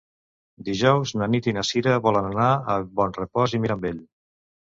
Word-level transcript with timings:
Dijous 0.69 1.11
na 1.21 1.25
Nit 1.33 1.49
i 1.51 1.53
na 1.57 1.65
Cira 1.71 1.99
volen 2.07 2.29
anar 2.29 2.47
a 2.75 2.79
Bonrepòs 3.01 3.57
i 3.59 3.59
Mirambell. 3.67 4.01